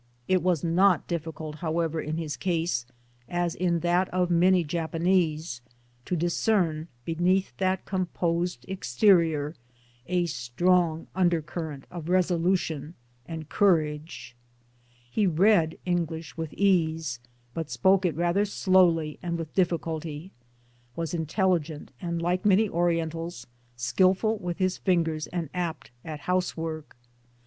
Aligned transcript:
It 0.27 0.41
was 0.41 0.63
not 0.63 1.05
difficult 1.07 1.57
however 1.57 2.01
in 2.01 2.17
his 2.17 2.35
case, 2.35 2.87
as 3.29 3.53
in 3.53 3.81
that 3.81 4.09
of 4.09 4.31
many 4.31 4.63
Japanese, 4.63 5.61
to 6.05 6.15
discern, 6.15 6.87
beneath 7.05 7.55
that 7.57 7.85
composed 7.85 8.65
exterior, 8.67 9.53
a 10.07 10.25
strong 10.25 11.05
undercurrent 11.13 11.85
of 11.91 12.09
resolution 12.09 12.95
and 13.27 13.47
courage. 13.47 14.35
He 15.11 15.27
read 15.27 15.77
English 15.85 16.35
with 16.35 16.51
ease, 16.53 17.19
but 17.53 17.69
spoke 17.69 18.03
it 18.03 18.15
rather 18.15 18.43
slowly 18.43 19.19
and 19.21 19.37
with 19.37 19.53
difficulty, 19.53 20.31
was 20.95 21.13
intelligent, 21.13 21.91
and 22.01 22.19
like 22.19 22.43
many 22.43 22.67
Orientals 22.67 23.45
skilful 23.75 24.39
with 24.39 24.57
his 24.57 24.79
fingers 24.79 25.27
and 25.27 25.47
apt 25.53 25.91
at 26.03 26.21
housework. 26.21 26.97